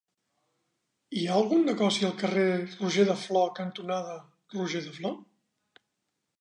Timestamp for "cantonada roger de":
3.63-4.99